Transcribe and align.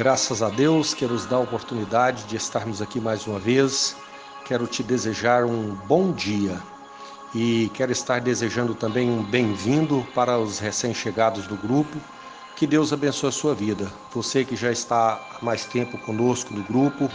Graças 0.00 0.40
a 0.40 0.48
Deus, 0.48 0.94
quero 0.94 1.12
nos 1.12 1.26
dar 1.26 1.36
a 1.36 1.40
oportunidade 1.40 2.24
de 2.24 2.34
estarmos 2.34 2.80
aqui 2.80 2.98
mais 2.98 3.26
uma 3.26 3.38
vez. 3.38 3.94
Quero 4.46 4.66
te 4.66 4.82
desejar 4.82 5.44
um 5.44 5.74
bom 5.86 6.10
dia 6.10 6.58
e 7.34 7.70
quero 7.74 7.92
estar 7.92 8.18
desejando 8.18 8.74
também 8.74 9.10
um 9.10 9.22
bem-vindo 9.22 10.02
para 10.14 10.38
os 10.38 10.58
recém-chegados 10.58 11.46
do 11.46 11.54
grupo. 11.54 11.98
Que 12.56 12.66
Deus 12.66 12.94
abençoe 12.94 13.28
a 13.28 13.32
sua 13.32 13.54
vida. 13.54 13.92
Você 14.14 14.42
que 14.42 14.56
já 14.56 14.72
está 14.72 15.20
há 15.32 15.44
mais 15.44 15.66
tempo 15.66 15.98
conosco 15.98 16.54
no 16.54 16.62
grupo, 16.62 17.10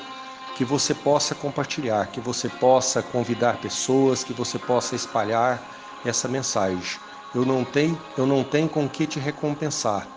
que 0.55 0.63
você 0.63 0.93
possa 0.93 1.33
compartilhar, 1.33 2.05
que 2.11 2.21
você 2.21 2.47
possa 2.47 3.01
convidar 3.01 3.57
pessoas, 3.57 4.23
que 4.23 4.31
você 4.31 4.59
possa 4.59 4.95
espalhar 4.95 5.59
essa 6.05 6.27
mensagem. 6.27 6.99
Eu 7.33 7.47
não 7.47 7.65
tenho, 7.65 7.99
eu 8.15 8.27
não 8.27 8.43
tenho 8.43 8.69
com 8.69 8.87
que 8.87 9.07
te 9.07 9.19
recompensar 9.19 10.14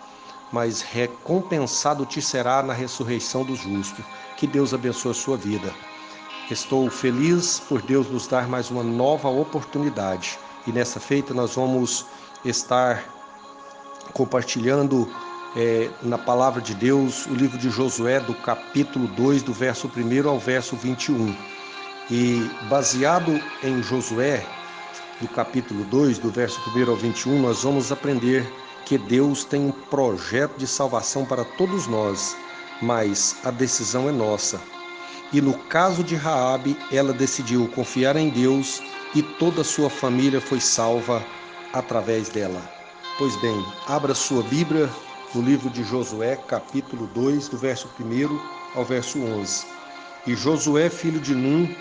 mas 0.53 0.81
recompensado 0.81 2.07
te 2.07 2.23
será 2.23 2.63
na 2.63 2.73
ressurreição 2.73 3.45
dos 3.45 3.59
justos. 3.59 4.05
Que 4.37 4.47
Deus 4.47 4.73
abençoe 4.73 5.11
a 5.11 5.15
sua 5.15 5.37
vida. 5.37 5.73
Estou 6.51 6.89
feliz 6.91 7.61
por 7.61 7.83
Deus 7.83 8.09
nos 8.09 8.27
dar 8.27 8.49
mais 8.49 8.71
uma 8.71 8.83
nova 8.83 9.29
oportunidade. 9.29 10.39
E 10.67 10.73
nessa 10.73 10.99
feita 10.99 11.35
nós 11.35 11.55
vamos 11.55 12.07
estar 12.45 13.05
compartilhando 14.15 15.11
é, 15.57 15.91
na 16.03 16.17
palavra 16.17 16.61
de 16.61 16.75
Deus 16.75 17.27
o 17.27 17.35
livro 17.35 17.59
de 17.59 17.71
Josué, 17.71 18.21
do 18.21 18.35
capítulo 18.35 19.07
2, 19.09 19.43
do 19.43 19.53
verso 19.53 19.91
1 19.95 20.29
ao 20.29 20.39
verso 20.39 20.77
21. 20.77 21.35
E 22.11 22.51
baseado 22.69 23.39
em 23.63 23.83
Josué, 23.83 24.47
do 25.21 25.29
capítulo 25.29 25.85
2, 25.85 26.19
do 26.19 26.31
verso 26.31 26.61
1 26.75 26.91
ao 26.91 26.97
21, 26.97 27.43
nós 27.43 27.63
vamos 27.63 27.93
aprender 27.93 28.51
que 28.85 28.99
Deus 28.99 29.45
tem 29.45 29.61
um 29.61 29.73
projeto 29.73 30.57
de 30.57 30.67
salvação 30.67 31.25
para 31.25 31.45
todos 31.45 31.87
nós, 31.87 32.37
mas 32.81 33.37
a 33.45 33.51
decisão 33.51 34.09
é 34.09 34.13
nossa. 34.13 34.61
E 35.33 35.41
no 35.41 35.55
caso 35.65 36.03
de 36.03 36.15
Raabe, 36.15 36.77
ela 36.91 37.13
decidiu 37.13 37.69
confiar 37.69 38.17
em 38.17 38.31
Deus 38.31 38.83
e 39.15 39.23
toda 39.23 39.61
a 39.61 39.65
sua 39.65 39.91
família 39.91 40.41
foi 40.41 40.61
salva 40.61 41.25
através 41.73 42.29
dela. 42.29 42.63
Pois 43.19 43.37
bem, 43.37 43.67
abra 43.87 44.15
sua 44.15 44.43
Bíblia 44.45 44.89
no 45.35 45.43
livro 45.43 45.69
de 45.69 45.85
Josué, 45.85 46.37
capítulo 46.37 47.07
2, 47.09 47.49
do 47.49 47.59
verso 47.59 47.89
1 48.01 48.39
ao 48.75 48.85
verso 48.85 49.19
11. 49.19 49.67
E 50.27 50.35
Josué, 50.35 50.89
filho 50.89 51.21
de 51.21 51.35
Num, 51.35 51.75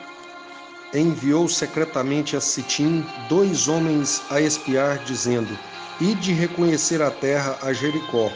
enviou 0.94 1.48
secretamente 1.48 2.36
a 2.36 2.42
Sitim 2.42 3.06
dois 3.30 3.68
homens 3.68 4.22
a 4.30 4.42
espiar, 4.42 5.00
dizendo: 5.00 5.58
e 6.00 6.14
de 6.16 6.34
reconhecer 6.34 7.02
a 7.02 7.12
terra 7.12 7.58
a 7.62 7.74
Jericó. 7.74 8.32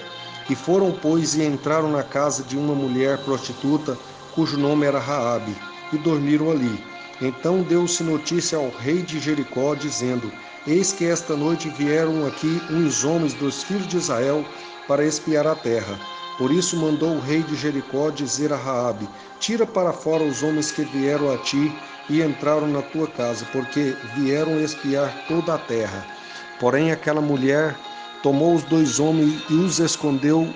E 0.50 0.56
foram, 0.56 0.92
pois, 0.92 1.36
e 1.36 1.44
entraram 1.44 1.92
na 1.92 2.04
casa 2.04 2.44
de 2.44 2.58
uma 2.58 2.74
mulher 2.74 3.18
prostituta, 3.20 3.98
cujo 4.34 4.58
nome 4.58 4.86
era 4.86 5.00
Raabe, 5.00 5.56
e 5.94 5.98
dormiram 5.98 6.52
ali. 6.52 6.84
Então 7.22 7.62
deu-se 7.62 8.04
notícia 8.04 8.58
ao 8.58 8.70
rei 8.70 9.02
de 9.02 9.20
Jericó, 9.20 9.76
dizendo: 9.76 10.32
Eis 10.66 10.92
que 10.92 11.06
esta 11.06 11.36
noite 11.36 11.70
vieram 11.70 12.26
aqui 12.26 12.62
uns 12.72 13.04
homens 13.04 13.34
dos 13.36 13.64
filhos 13.64 13.88
de 13.88 13.98
Israel 13.98 14.44
para 14.88 15.06
espiar 15.06 15.46
a 15.46 15.56
terra. 15.56 16.00
Por 16.38 16.52
isso 16.52 16.76
mandou 16.76 17.16
o 17.16 17.22
rei 17.22 17.44
de 17.44 17.56
Jericó 17.56 18.10
dizer 18.10 18.52
a 18.52 18.58
Raabe: 18.58 19.08
Tira 19.40 19.68
para 19.68 19.94
fora 19.94 20.24
os 20.24 20.42
homens 20.42 20.72
que 20.72 20.84
vieram 20.84 21.32
a 21.32 21.38
ti 21.38 21.72
e 22.10 22.22
entraram 22.22 22.68
na 22.68 22.82
tua 22.82 23.08
casa, 23.08 23.46
porque 23.52 23.96
vieram 24.16 24.60
espiar 24.60 25.26
toda 25.28 25.54
a 25.54 25.58
terra. 25.60 26.06
Porém, 26.62 26.92
aquela 26.92 27.22
mulher 27.22 27.76
tomou 28.22 28.54
os 28.54 28.64
dois 28.64 29.00
homens 29.00 29.34
e 29.50 29.56
os 29.56 29.80
escondeu, 29.80 30.48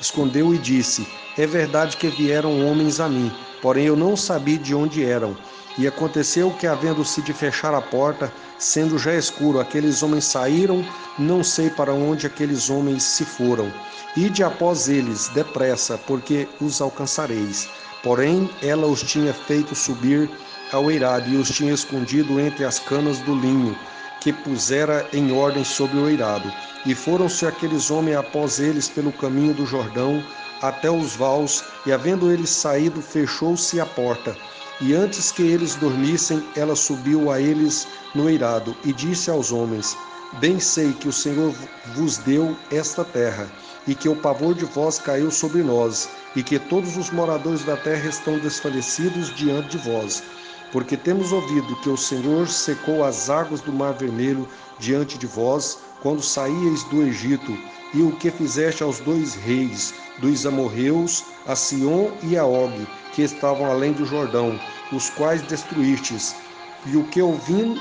escondeu 0.00 0.52
e 0.52 0.58
disse: 0.58 1.06
É 1.38 1.46
verdade 1.46 1.96
que 1.96 2.08
vieram 2.08 2.66
homens 2.66 2.98
a 2.98 3.08
mim, 3.08 3.32
porém 3.62 3.86
eu 3.86 3.94
não 3.94 4.16
sabia 4.16 4.58
de 4.58 4.74
onde 4.74 5.04
eram. 5.04 5.36
E 5.78 5.86
aconteceu 5.86 6.50
que, 6.50 6.66
havendo-se 6.66 7.22
de 7.22 7.32
fechar 7.32 7.72
a 7.74 7.80
porta, 7.80 8.30
sendo 8.58 8.98
já 8.98 9.14
escuro, 9.14 9.60
aqueles 9.60 10.02
homens 10.02 10.24
saíram, 10.24 10.84
não 11.16 11.44
sei 11.44 11.70
para 11.70 11.94
onde 11.94 12.26
aqueles 12.26 12.68
homens 12.68 13.04
se 13.04 13.24
foram. 13.24 13.72
Ide 14.16 14.42
após 14.42 14.88
eles, 14.88 15.28
depressa, 15.28 15.96
porque 15.96 16.48
os 16.60 16.80
alcançareis. 16.80 17.68
Porém, 18.02 18.50
ela 18.60 18.88
os 18.88 19.00
tinha 19.00 19.32
feito 19.32 19.76
subir 19.76 20.28
ao 20.72 20.90
eirado 20.90 21.30
e 21.30 21.36
os 21.36 21.48
tinha 21.48 21.72
escondido 21.72 22.40
entre 22.40 22.64
as 22.64 22.80
canas 22.80 23.20
do 23.20 23.32
linho 23.32 23.78
que 24.22 24.32
pusera 24.32 25.06
em 25.12 25.32
ordem 25.32 25.64
sobre 25.64 25.98
o 25.98 26.08
eirado. 26.08 26.50
E 26.86 26.94
foram-se 26.94 27.44
aqueles 27.44 27.90
homens 27.90 28.16
após 28.16 28.60
eles 28.60 28.88
pelo 28.88 29.12
caminho 29.12 29.52
do 29.52 29.66
Jordão 29.66 30.22
até 30.60 30.88
os 30.88 31.16
vals, 31.16 31.64
e 31.84 31.92
havendo 31.92 32.30
eles 32.30 32.50
saído, 32.50 33.02
fechou-se 33.02 33.80
a 33.80 33.86
porta. 33.86 34.36
E 34.80 34.94
antes 34.94 35.32
que 35.32 35.42
eles 35.42 35.74
dormissem, 35.74 36.42
ela 36.56 36.76
subiu 36.76 37.30
a 37.30 37.40
eles 37.40 37.86
no 38.14 38.30
eirado 38.30 38.76
e 38.84 38.92
disse 38.92 39.28
aos 39.28 39.50
homens: 39.50 39.96
Bem 40.34 40.60
sei 40.60 40.92
que 40.92 41.08
o 41.08 41.12
Senhor 41.12 41.52
vos 41.94 42.18
deu 42.18 42.56
esta 42.70 43.04
terra, 43.04 43.50
e 43.86 43.94
que 43.94 44.08
o 44.08 44.16
pavor 44.16 44.54
de 44.54 44.64
vós 44.64 44.98
caiu 44.98 45.30
sobre 45.32 45.62
nós, 45.62 46.08
e 46.36 46.42
que 46.42 46.58
todos 46.58 46.96
os 46.96 47.10
moradores 47.10 47.64
da 47.64 47.76
terra 47.76 48.08
estão 48.08 48.38
desfalecidos 48.38 49.34
diante 49.34 49.76
de 49.76 49.78
vós 49.78 50.22
porque 50.72 50.96
temos 50.96 51.32
ouvido 51.32 51.76
que 51.76 51.90
o 51.90 51.96
Senhor 51.96 52.48
secou 52.48 53.04
as 53.04 53.28
águas 53.28 53.60
do 53.60 53.72
Mar 53.72 53.92
Vermelho 53.92 54.48
diante 54.78 55.18
de 55.18 55.26
vós, 55.26 55.78
quando 56.00 56.22
saíeis 56.22 56.82
do 56.84 57.02
Egito, 57.02 57.56
e 57.94 58.00
o 58.00 58.16
que 58.16 58.30
fizeste 58.30 58.82
aos 58.82 58.98
dois 58.98 59.34
reis, 59.34 59.94
dos 60.18 60.46
amorreus, 60.46 61.24
a 61.46 61.54
Sion 61.54 62.10
e 62.22 62.38
a 62.38 62.44
Og, 62.46 62.72
que 63.12 63.22
estavam 63.22 63.66
além 63.66 63.92
do 63.92 64.06
Jordão, 64.06 64.58
os 64.90 65.10
quais 65.10 65.42
destruístes, 65.42 66.34
e 66.86 66.96
o 66.96 67.04
que 67.04 67.20
ouvindo, 67.20 67.78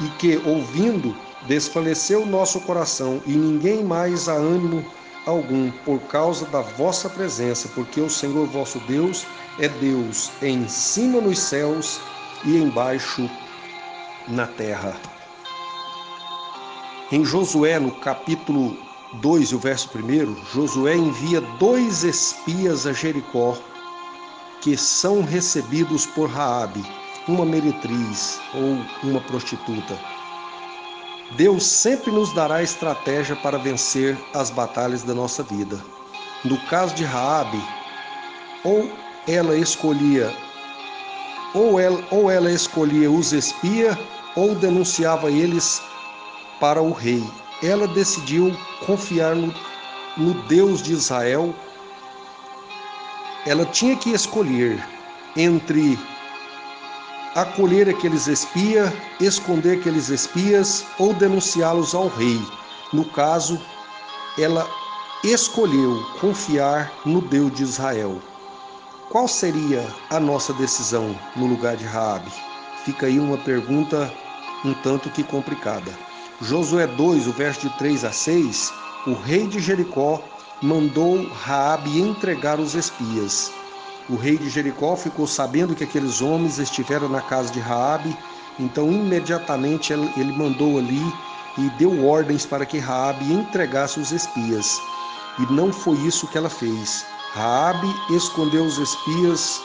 e 0.00 0.08
que 0.18 0.40
ouvindo 0.46 1.14
desfaleceu 1.46 2.24
nosso 2.24 2.60
coração, 2.60 3.20
e 3.26 3.32
ninguém 3.32 3.82
mais 3.82 4.28
há 4.28 4.34
ânimo 4.34 4.84
algum 5.26 5.70
por 5.84 6.00
causa 6.02 6.46
da 6.46 6.60
vossa 6.60 7.08
presença, 7.08 7.68
porque 7.74 8.00
o 8.00 8.10
Senhor 8.10 8.46
vosso 8.46 8.78
Deus 8.80 9.26
é 9.58 9.68
Deus 9.68 10.30
em 10.42 10.68
cima 10.68 11.20
nos 11.20 11.38
céus 11.38 12.00
e 12.44 12.56
embaixo 12.56 13.28
na 14.28 14.46
terra. 14.46 14.96
Em 17.12 17.24
Josué, 17.24 17.78
no 17.78 17.90
capítulo 18.00 18.76
2, 19.14 19.52
o 19.52 19.58
verso 19.58 19.90
1, 19.92 20.44
Josué 20.52 20.96
envia 20.96 21.40
dois 21.58 22.04
espias 22.04 22.86
a 22.86 22.92
Jericó, 22.92 23.56
que 24.60 24.76
são 24.76 25.22
recebidos 25.22 26.06
por 26.06 26.30
Raabe, 26.30 26.84
uma 27.26 27.44
meretriz 27.44 28.40
ou 28.54 29.10
uma 29.10 29.20
prostituta. 29.22 29.98
Deus 31.36 31.64
sempre 31.64 32.10
nos 32.10 32.34
dará 32.34 32.62
estratégia 32.62 33.36
para 33.36 33.58
vencer 33.58 34.18
as 34.34 34.50
batalhas 34.50 35.02
da 35.02 35.14
nossa 35.14 35.42
vida. 35.42 35.80
No 36.44 36.58
caso 36.66 36.94
de 36.94 37.04
Raabe, 37.04 37.62
ou 38.64 38.90
ela 39.26 39.56
escolhia 39.56 40.34
ou 41.54 41.78
ela, 41.80 42.02
ou 42.10 42.30
ela 42.30 42.50
escolhia 42.50 43.10
os 43.10 43.32
espias 43.32 43.96
ou 44.36 44.54
denunciava 44.54 45.30
eles 45.30 45.82
para 46.60 46.80
o 46.80 46.92
rei. 46.92 47.24
Ela 47.62 47.86
decidiu 47.88 48.56
confiar 48.86 49.34
no, 49.34 49.52
no 50.16 50.34
Deus 50.46 50.82
de 50.82 50.92
Israel. 50.92 51.54
Ela 53.46 53.64
tinha 53.66 53.96
que 53.96 54.10
escolher 54.10 54.82
entre 55.36 55.98
acolher 57.34 57.88
aqueles 57.88 58.26
espias, 58.26 58.92
esconder 59.20 59.78
aqueles 59.78 60.08
espias 60.08 60.84
ou 60.98 61.14
denunciá-los 61.14 61.94
ao 61.94 62.08
rei. 62.08 62.40
No 62.92 63.04
caso, 63.04 63.60
ela 64.38 64.68
escolheu 65.22 66.02
confiar 66.20 66.92
no 67.04 67.20
Deus 67.20 67.52
de 67.52 67.62
Israel. 67.62 68.20
Qual 69.10 69.26
seria 69.26 69.86
a 70.08 70.20
nossa 70.20 70.52
decisão 70.52 71.18
no 71.36 71.46
lugar 71.46 71.76
de 71.76 71.84
Raabe? 71.84 72.30
Fica 72.84 73.06
aí 73.06 73.18
uma 73.18 73.36
pergunta 73.38 74.12
um 74.64 74.74
tanto 74.74 75.10
que 75.10 75.22
complicada. 75.22 75.92
Josué 76.40 76.86
2, 76.86 77.26
o 77.26 77.32
verso 77.32 77.68
de 77.68 77.78
3 77.78 78.04
a 78.04 78.12
6, 78.12 78.72
o 79.06 79.14
rei 79.14 79.46
de 79.46 79.60
Jericó 79.60 80.22
mandou 80.62 81.26
Raabe 81.28 82.00
entregar 82.00 82.58
os 82.58 82.74
espias. 82.74 83.52
O 84.08 84.16
rei 84.16 84.36
de 84.36 84.48
Jericó 84.48 84.96
ficou 84.96 85.26
sabendo 85.26 85.74
que 85.74 85.84
aqueles 85.84 86.20
homens 86.20 86.58
estiveram 86.58 87.08
na 87.08 87.20
casa 87.20 87.52
de 87.52 87.60
Raabe, 87.60 88.16
então 88.58 88.90
imediatamente 88.90 89.92
ele 89.92 90.32
mandou 90.32 90.78
ali 90.78 91.02
e 91.58 91.70
deu 91.78 92.06
ordens 92.06 92.46
para 92.46 92.66
que 92.66 92.78
Raabe 92.78 93.32
entregasse 93.32 94.00
os 94.00 94.12
espias. 94.12 94.80
E 95.38 95.52
não 95.52 95.72
foi 95.72 95.96
isso 95.98 96.26
que 96.28 96.38
ela 96.38 96.50
fez. 96.50 97.04
Raabe 97.32 97.88
escondeu 98.10 98.64
os 98.64 98.78
espias 98.78 99.60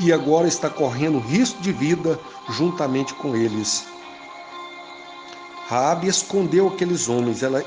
e 0.00 0.12
agora 0.12 0.48
está 0.48 0.68
correndo 0.68 1.18
risco 1.18 1.60
de 1.62 1.72
vida 1.72 2.18
juntamente 2.50 3.14
com 3.14 3.36
eles. 3.36 3.86
Raabe 5.68 6.08
escondeu 6.08 6.68
aqueles 6.68 7.08
homens, 7.08 7.42
ela 7.42 7.64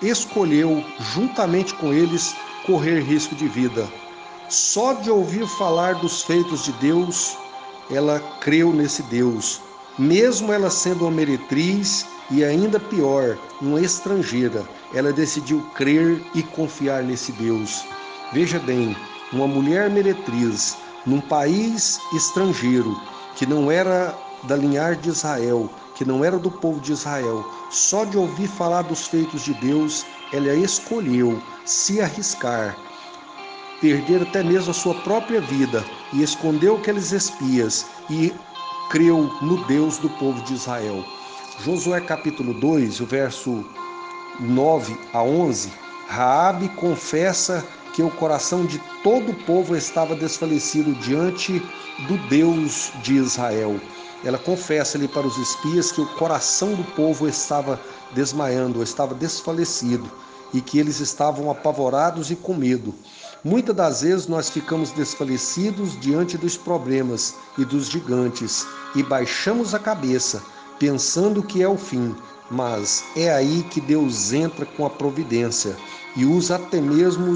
escolheu, 0.00 0.84
juntamente 0.98 1.74
com 1.74 1.92
eles, 1.92 2.34
correr 2.64 3.00
risco 3.00 3.34
de 3.34 3.46
vida. 3.48 3.86
Só 4.48 4.94
de 4.94 5.10
ouvir 5.10 5.46
falar 5.46 5.96
dos 5.96 6.22
feitos 6.22 6.64
de 6.64 6.72
Deus, 6.72 7.36
ela 7.90 8.18
creu 8.40 8.72
nesse 8.72 9.02
Deus, 9.02 9.60
mesmo 9.98 10.50
ela 10.50 10.70
sendo 10.70 11.04
uma 11.04 11.10
meretriz 11.10 12.06
e 12.30 12.42
ainda 12.42 12.80
pior, 12.80 13.36
uma 13.60 13.78
estrangeira, 13.78 14.66
ela 14.94 15.12
decidiu 15.12 15.60
crer 15.74 16.22
e 16.34 16.42
confiar 16.42 17.02
nesse 17.02 17.30
Deus. 17.32 17.84
Veja 18.32 18.58
bem, 18.58 18.96
uma 19.34 19.46
mulher 19.46 19.90
meretriz 19.90 20.78
num 21.04 21.20
país 21.20 22.00
estrangeiro 22.14 22.98
que 23.36 23.44
não 23.44 23.70
era 23.70 24.16
da 24.44 24.56
linhagem 24.56 25.02
de 25.02 25.10
Israel, 25.10 25.68
que 25.94 26.06
não 26.06 26.24
era 26.24 26.38
do 26.38 26.50
povo 26.50 26.80
de 26.80 26.92
Israel, 26.92 27.44
só 27.70 28.04
de 28.04 28.16
ouvir 28.16 28.48
falar 28.48 28.80
dos 28.82 29.06
feitos 29.06 29.42
de 29.44 29.52
Deus, 29.54 30.06
ela 30.32 30.54
escolheu 30.54 31.42
se 31.66 32.00
arriscar, 32.00 32.87
perder 33.80 34.22
até 34.22 34.42
mesmo 34.42 34.70
a 34.70 34.74
sua 34.74 34.94
própria 34.94 35.40
vida 35.40 35.84
e 36.12 36.22
escondeu 36.22 36.76
aqueles 36.76 37.12
espias 37.12 37.86
e 38.10 38.32
creu 38.90 39.30
no 39.42 39.64
Deus 39.64 39.98
do 39.98 40.08
povo 40.10 40.42
de 40.42 40.54
Israel. 40.54 41.04
Josué 41.64 42.00
capítulo 42.00 42.54
2, 42.54 43.00
o 43.00 43.06
verso 43.06 43.64
9 44.40 44.96
a 45.12 45.22
11, 45.22 45.72
Raabe 46.08 46.68
confessa 46.70 47.64
que 47.94 48.02
o 48.02 48.10
coração 48.10 48.64
de 48.64 48.80
todo 49.02 49.32
o 49.32 49.44
povo 49.44 49.76
estava 49.76 50.14
desfalecido 50.14 50.94
diante 50.94 51.60
do 52.06 52.16
Deus 52.28 52.92
de 53.02 53.14
Israel. 53.14 53.80
Ela 54.24 54.38
confessa 54.38 54.96
ali 54.96 55.06
para 55.08 55.26
os 55.26 55.36
espias 55.36 55.92
que 55.92 56.00
o 56.00 56.06
coração 56.14 56.74
do 56.74 56.84
povo 56.94 57.28
estava 57.28 57.80
desmaiando, 58.14 58.82
estava 58.82 59.14
desfalecido 59.14 60.10
e 60.52 60.60
que 60.60 60.78
eles 60.78 61.00
estavam 61.00 61.50
apavorados 61.50 62.30
e 62.30 62.36
com 62.36 62.54
medo. 62.54 62.94
Muitas 63.44 63.74
das 63.76 64.02
vezes 64.02 64.26
nós 64.26 64.50
ficamos 64.50 64.90
desfalecidos 64.90 65.98
diante 66.00 66.36
dos 66.36 66.56
problemas 66.56 67.36
e 67.56 67.64
dos 67.64 67.88
gigantes 67.88 68.66
e 68.96 69.02
baixamos 69.02 69.74
a 69.74 69.78
cabeça 69.78 70.42
pensando 70.76 71.42
que 71.42 71.62
é 71.62 71.68
o 71.68 71.78
fim, 71.78 72.16
mas 72.50 73.04
é 73.14 73.32
aí 73.32 73.62
que 73.70 73.80
Deus 73.80 74.32
entra 74.32 74.66
com 74.66 74.84
a 74.84 74.90
providência 74.90 75.76
e 76.16 76.24
usa 76.24 76.56
até 76.56 76.80
mesmo 76.80 77.32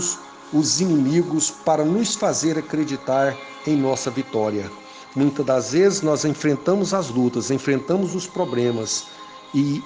os 0.53 0.81
inimigos 0.81 1.51
para 1.51 1.85
nos 1.85 2.17
fazer 2.17 2.59
acreditar 2.59 3.37
em 3.65 3.77
nossa 3.77 4.11
vitória. 4.11 4.69
Muitas 5.15 5.47
das 5.47 5.71
vezes 5.71 6.03
nós 6.03 6.25
enfrentamos 6.25 6.93
as 6.93 7.11
lutas, 7.11 7.51
enfrentamos 7.51 8.17
os 8.17 8.27
problemas 8.27 9.07
e, 9.55 9.81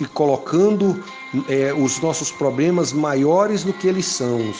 e 0.00 0.04
colocando 0.06 1.02
é, 1.48 1.72
os 1.72 2.00
nossos 2.00 2.32
problemas 2.32 2.92
maiores 2.92 3.62
do 3.62 3.72
que 3.72 3.86
eles 3.86 4.06
são, 4.06 4.52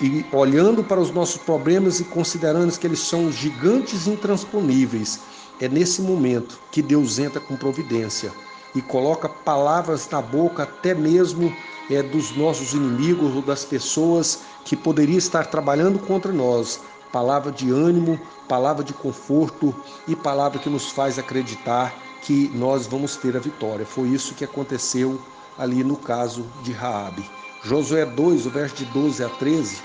e 0.00 0.24
olhando 0.32 0.82
para 0.82 1.00
os 1.00 1.10
nossos 1.10 1.36
problemas 1.42 2.00
e 2.00 2.04
considerando 2.04 2.76
que 2.78 2.86
eles 2.86 3.00
são 3.00 3.30
gigantes 3.30 4.06
intransponíveis 4.06 5.20
é 5.60 5.68
nesse 5.68 6.00
momento 6.00 6.58
que 6.70 6.80
Deus 6.80 7.18
entra 7.18 7.40
com 7.40 7.56
providência 7.56 8.32
e 8.74 8.82
coloca 8.82 9.28
palavras 9.28 10.08
na 10.08 10.22
boca 10.22 10.62
até 10.62 10.94
mesmo 10.94 11.54
é, 11.90 12.02
dos 12.02 12.36
nossos 12.36 12.74
inimigos 12.74 13.34
ou 13.34 13.42
das 13.42 13.64
pessoas 13.64 14.40
que 14.64 14.76
poderiam 14.76 15.18
estar 15.18 15.46
trabalhando 15.46 15.98
contra 15.98 16.32
nós. 16.32 16.80
Palavra 17.10 17.50
de 17.50 17.70
ânimo, 17.70 18.20
palavra 18.46 18.84
de 18.84 18.92
conforto 18.92 19.74
e 20.06 20.14
palavra 20.14 20.58
que 20.58 20.68
nos 20.68 20.90
faz 20.90 21.18
acreditar 21.18 21.94
que 22.22 22.50
nós 22.54 22.86
vamos 22.86 23.16
ter 23.16 23.36
a 23.36 23.40
vitória. 23.40 23.86
Foi 23.86 24.08
isso 24.08 24.34
que 24.34 24.44
aconteceu 24.44 25.18
ali 25.56 25.82
no 25.82 25.96
caso 25.96 26.46
de 26.62 26.72
Raabe. 26.72 27.37
Josué 27.62 28.04
2, 28.04 28.46
o 28.46 28.50
verso 28.50 28.76
de 28.76 28.84
12 28.86 29.24
a 29.24 29.28
13, 29.28 29.78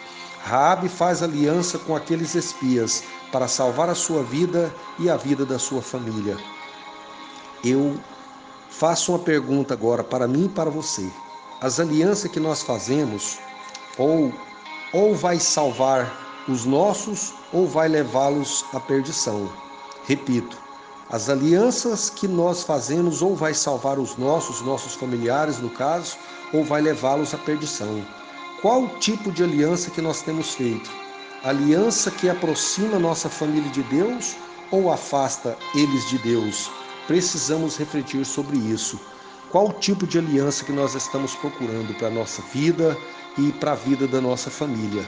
Raabe 0.44 0.90
faz 0.90 1.24
aliança 1.24 1.80
com 1.80 1.96
aqueles 1.96 2.36
espias 2.36 3.04
para 3.32 3.48
salvar 3.48 3.90
a 3.90 3.96
sua 3.96 4.22
vida 4.24 4.74
e 5.00 5.10
a 5.10 5.16
vida 5.16 5.46
da 5.46 5.58
sua 5.58 5.82
família. 5.82 6.38
Eu 7.64 7.98
faço 8.70 9.14
uma 9.14 9.20
pergunta 9.20 9.74
agora 9.74 10.04
para 10.04 10.28
mim 10.28 10.46
e 10.46 10.50
para 10.50 10.70
você. 10.70 11.10
As 11.62 11.80
alianças 11.80 12.30
que 12.30 12.40
nós 12.40 12.62
fazemos 12.62 13.40
ou 13.98 14.34
ou 14.94 15.16
vai 15.16 15.40
salvar 15.40 16.46
os 16.48 16.66
nossos 16.66 17.34
ou 17.52 17.68
vai 17.68 17.88
levá-los 17.88 18.64
à 18.74 18.80
perdição. 18.80 19.50
Repito, 20.06 20.58
as 21.10 21.30
alianças 21.30 22.10
que 22.10 22.28
nós 22.28 22.64
fazemos 22.64 23.22
ou 23.22 23.36
vai 23.36 23.54
salvar 23.54 23.98
os 23.98 24.18
nossos, 24.18 24.62
nossos 24.62 24.94
familiares 24.94 25.60
no 25.60 25.70
caso, 25.70 26.18
ou 26.54 26.64
vai 26.64 26.82
levá-los 26.82 27.34
à 27.34 27.38
perdição. 27.38 28.06
Qual 28.62 28.84
o 28.84 29.00
tipo 29.00 29.32
de 29.32 29.44
aliança 29.44 29.92
que 29.92 30.02
nós 30.02 30.22
temos 30.22 30.54
feito? 30.54 30.90
Aliança 31.44 32.10
que 32.10 32.30
aproxima 32.30 32.98
nossa 32.98 33.28
família 33.28 33.70
de 33.72 33.84
Deus 33.84 34.36
ou 34.72 34.92
afasta 34.92 35.58
eles 35.76 36.08
de 36.10 36.18
Deus? 36.20 36.72
Precisamos 37.06 37.76
refletir 37.78 38.24
sobre 38.24 38.58
isso. 38.58 38.98
Qual 39.52 39.74
tipo 39.74 40.08
de 40.08 40.18
aliança 40.18 40.64
que 40.64 40.72
nós 40.72 40.96
estamos 40.96 41.36
procurando 41.36 41.94
para 41.96 42.08
a 42.08 42.12
nossa 42.12 42.42
vida 42.54 42.98
e 43.38 43.52
para 43.52 43.74
a 43.74 43.76
vida 43.76 44.08
da 44.08 44.22
nossa 44.22 44.50
família? 44.50 45.06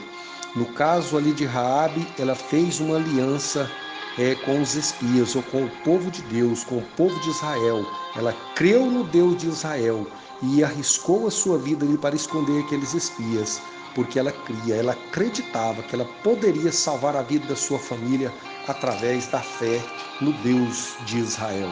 No 0.55 0.65
caso 0.73 1.17
ali 1.17 1.31
de 1.31 1.45
Raabe, 1.45 2.05
ela 2.19 2.35
fez 2.35 2.79
uma 2.79 2.97
aliança 2.97 3.71
é, 4.17 4.35
com 4.35 4.61
os 4.61 4.75
espias 4.75 5.35
ou 5.35 5.43
com 5.43 5.65
o 5.65 5.71
povo 5.83 6.09
de 6.09 6.21
Deus, 6.23 6.63
com 6.63 6.77
o 6.77 6.85
povo 6.95 7.19
de 7.21 7.29
Israel. 7.29 7.85
Ela 8.15 8.33
creu 8.55 8.85
no 8.85 9.03
Deus 9.03 9.37
de 9.37 9.47
Israel 9.47 10.07
e 10.41 10.63
arriscou 10.63 11.27
a 11.27 11.31
sua 11.31 11.57
vida 11.57 11.85
ali 11.85 11.97
para 11.97 12.15
esconder 12.15 12.63
aqueles 12.63 12.93
espias 12.93 13.61
porque 13.95 14.19
ela 14.19 14.31
cria, 14.31 14.75
ela 14.75 14.91
acreditava 14.91 15.81
que 15.81 15.95
ela 15.95 16.05
poderia 16.21 16.71
salvar 16.71 17.15
a 17.15 17.21
vida 17.21 17.47
da 17.47 17.55
sua 17.55 17.79
família 17.79 18.31
através 18.67 19.25
da 19.27 19.39
fé 19.39 19.81
no 20.19 20.33
Deus 20.43 20.93
de 21.05 21.19
Israel. 21.19 21.69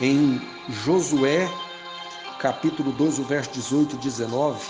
Em 0.00 0.40
Josué, 0.68 1.48
capítulo 2.40 2.90
2, 2.92 3.18
o 3.18 3.24
verso 3.24 3.50
18 3.52 3.96
e 3.96 3.98
19, 3.98 4.66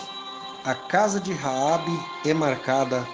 a 0.64 0.74
casa 0.74 1.20
de 1.20 1.32
Raabe 1.32 1.96
é 2.26 2.34
marcada 2.34 3.06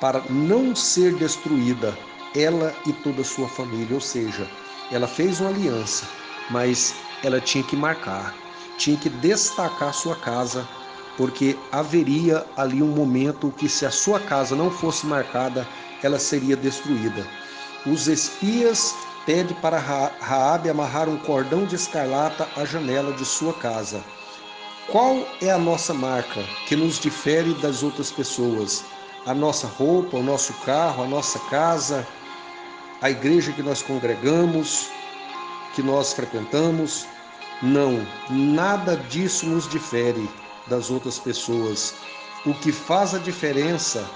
para 0.00 0.22
não 0.30 0.74
ser 0.74 1.14
destruída, 1.14 1.96
ela 2.34 2.74
e 2.86 2.92
toda 2.92 3.22
a 3.22 3.24
sua 3.24 3.48
família, 3.48 3.94
ou 3.94 4.00
seja, 4.00 4.48
ela 4.90 5.06
fez 5.06 5.40
uma 5.40 5.50
aliança, 5.50 6.06
mas 6.50 6.94
ela 7.22 7.40
tinha 7.40 7.64
que 7.64 7.76
marcar, 7.76 8.34
tinha 8.76 8.96
que 8.96 9.08
destacar 9.08 9.92
sua 9.92 10.16
casa 10.16 10.66
porque 11.16 11.58
haveria 11.70 12.46
ali 12.56 12.82
um 12.82 12.88
momento 12.88 13.52
que, 13.58 13.68
se 13.68 13.84
a 13.84 13.90
sua 13.90 14.18
casa 14.18 14.56
não 14.56 14.70
fosse 14.70 15.06
marcada, 15.06 15.68
ela 16.02 16.18
seria 16.18 16.56
destruída. 16.56 17.26
Os 17.84 18.08
espias 18.08 18.94
pedem 19.26 19.54
para 19.60 19.78
Raabe 19.78 20.70
amarrar 20.70 21.08
um 21.08 21.18
cordão 21.18 21.66
de 21.66 21.74
escarlata 21.74 22.48
à 22.56 22.64
janela 22.64 23.12
de 23.12 23.24
sua 23.24 23.52
casa. 23.52 24.02
Qual 24.90 25.26
é 25.42 25.50
a 25.50 25.58
nossa 25.58 25.92
marca 25.92 26.42
que 26.66 26.74
nos 26.74 26.98
difere 26.98 27.52
das 27.54 27.82
outras 27.82 28.10
pessoas? 28.10 28.82
A 29.26 29.34
nossa 29.34 29.66
roupa, 29.66 30.16
o 30.16 30.22
nosso 30.22 30.52
carro, 30.64 31.04
a 31.04 31.06
nossa 31.06 31.38
casa, 31.50 32.06
a 33.02 33.10
igreja 33.10 33.52
que 33.52 33.62
nós 33.62 33.82
congregamos, 33.82 34.90
que 35.74 35.82
nós 35.82 36.12
frequentamos? 36.12 37.06
Não, 37.62 38.06
nada 38.28 38.96
disso 38.96 39.46
nos 39.46 39.68
difere 39.68 40.28
das 40.66 40.90
outras 40.90 41.18
pessoas. 41.18 41.94
O 42.44 42.54
que 42.54 42.72
faz 42.72 43.14
a 43.14 43.18
diferença 43.18 44.08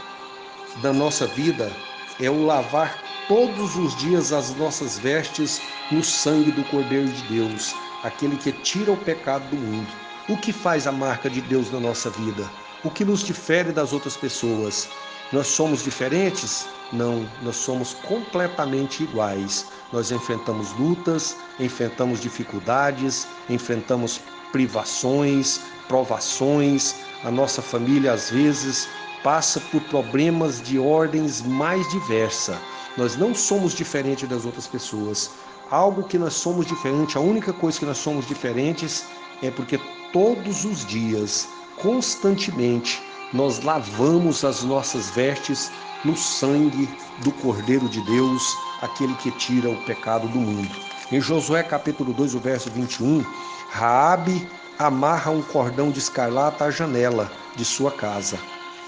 da 0.82 0.92
nossa 0.92 1.26
vida 1.26 1.72
é 2.20 2.30
o 2.30 2.44
lavar 2.44 3.02
todos 3.28 3.76
os 3.76 3.96
dias 3.96 4.32
as 4.32 4.54
nossas 4.56 4.98
vestes 4.98 5.60
no 5.90 6.02
sangue 6.02 6.52
do 6.52 6.64
Cordeiro 6.64 7.08
de 7.08 7.22
Deus, 7.24 7.74
aquele 8.02 8.36
que 8.36 8.52
tira 8.52 8.92
o 8.92 8.96
pecado 8.96 9.48
do 9.48 9.56
mundo. 9.56 9.88
O 10.28 10.36
que 10.36 10.52
faz 10.52 10.86
a 10.86 10.92
marca 10.92 11.28
de 11.28 11.40
Deus 11.42 11.70
na 11.70 11.80
nossa 11.80 12.10
vida? 12.10 12.48
O 12.82 12.90
que 12.90 13.04
nos 13.04 13.22
difere 13.22 13.72
das 13.72 13.92
outras 13.92 14.16
pessoas? 14.16 14.88
Nós 15.34 15.48
somos 15.48 15.82
diferentes? 15.82 16.64
Não, 16.92 17.28
nós 17.42 17.56
somos 17.56 17.92
completamente 17.92 19.02
iguais. 19.02 19.66
Nós 19.92 20.12
enfrentamos 20.12 20.70
lutas, 20.78 21.36
enfrentamos 21.58 22.20
dificuldades, 22.20 23.26
enfrentamos 23.50 24.20
privações, 24.52 25.60
provações. 25.88 26.94
A 27.24 27.32
nossa 27.32 27.60
família, 27.60 28.12
às 28.12 28.30
vezes, 28.30 28.88
passa 29.24 29.58
por 29.72 29.80
problemas 29.82 30.62
de 30.62 30.78
ordens 30.78 31.42
mais 31.42 31.84
diversas. 31.90 32.56
Nós 32.96 33.16
não 33.16 33.34
somos 33.34 33.74
diferentes 33.74 34.28
das 34.28 34.44
outras 34.44 34.68
pessoas. 34.68 35.32
Algo 35.68 36.04
que 36.04 36.16
nós 36.16 36.34
somos 36.34 36.64
diferente, 36.64 37.18
a 37.18 37.20
única 37.20 37.52
coisa 37.52 37.80
que 37.80 37.86
nós 37.86 37.98
somos 37.98 38.24
diferentes 38.28 39.04
é 39.42 39.50
porque 39.50 39.80
todos 40.12 40.64
os 40.64 40.86
dias, 40.86 41.48
constantemente, 41.82 43.02
nós 43.34 43.60
lavamos 43.64 44.44
as 44.44 44.62
nossas 44.62 45.10
vestes 45.10 45.70
no 46.04 46.16
sangue 46.16 46.88
do 47.18 47.32
Cordeiro 47.32 47.88
de 47.88 48.00
Deus, 48.02 48.56
aquele 48.80 49.12
que 49.16 49.30
tira 49.32 49.68
o 49.68 49.84
pecado 49.84 50.28
do 50.28 50.38
mundo. 50.38 50.70
Em 51.10 51.20
Josué 51.20 51.64
capítulo 51.64 52.12
2, 52.12 52.36
o 52.36 52.38
verso 52.38 52.70
21, 52.70 53.24
Raabe 53.70 54.48
amarra 54.78 55.32
um 55.32 55.42
cordão 55.42 55.90
de 55.90 55.98
escarlata 55.98 56.64
à 56.64 56.70
janela 56.70 57.30
de 57.56 57.64
sua 57.64 57.90
casa. 57.90 58.38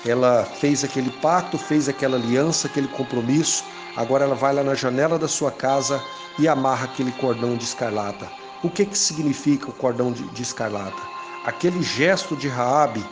Ela 0.07 0.45
fez 0.45 0.85
aquele 0.85 1.11
pacto, 1.11 1.59
fez 1.59 1.89
aquela 1.89 2.17
aliança, 2.17 2.69
aquele 2.69 2.89
compromisso. 2.89 3.65
Agora 3.97 4.25
ela 4.25 4.37
vai 4.37 4.55
lá 4.55 4.63
na 4.63 4.75
janela 4.75 5.19
da 5.19 5.27
sua 5.27 5.51
casa 5.51 6.01
e 6.39 6.47
amarra 6.47 6.85
aquele 6.85 7.11
cordão 7.13 7.57
de 7.57 7.65
escarlata. 7.65 8.31
O 8.63 8.71
que, 8.71 8.87
que 8.87 8.97
significa 8.97 9.71
o 9.71 9.73
cordão 9.73 10.13
de, 10.13 10.23
de 10.29 10.43
escarlata? 10.43 11.03
Aquele 11.45 11.83
gesto 11.83 12.37
de 12.37 12.47
Raabe 12.47 13.05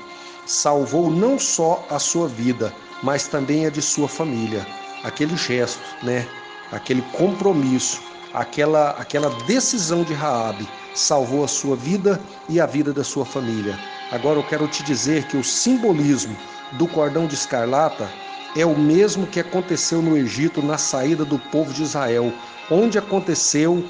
salvou 0.46 1.10
não 1.10 1.38
só 1.38 1.84
a 1.90 1.98
sua 1.98 2.28
vida, 2.28 2.72
mas 3.02 3.26
também 3.26 3.66
a 3.66 3.70
de 3.70 3.82
sua 3.82 4.08
família. 4.08 4.66
Aquele 5.02 5.36
gesto, 5.36 5.80
né? 6.02 6.26
Aquele 6.72 7.02
compromisso, 7.12 8.00
aquela 8.32 8.90
aquela 8.90 9.30
decisão 9.46 10.02
de 10.02 10.14
Raabe 10.14 10.68
salvou 10.94 11.44
a 11.44 11.48
sua 11.48 11.76
vida 11.76 12.20
e 12.48 12.60
a 12.60 12.66
vida 12.66 12.92
da 12.92 13.04
sua 13.04 13.24
família. 13.24 13.78
Agora 14.10 14.38
eu 14.38 14.44
quero 14.44 14.66
te 14.68 14.82
dizer 14.82 15.26
que 15.26 15.36
o 15.36 15.44
simbolismo 15.44 16.36
do 16.72 16.86
cordão 16.86 17.26
de 17.26 17.34
escarlata 17.34 18.08
é 18.56 18.64
o 18.64 18.78
mesmo 18.78 19.26
que 19.26 19.40
aconteceu 19.40 20.00
no 20.00 20.16
Egito 20.16 20.62
na 20.62 20.78
saída 20.78 21.24
do 21.24 21.38
povo 21.38 21.72
de 21.72 21.82
Israel, 21.82 22.32
onde 22.70 22.96
aconteceu 22.96 23.84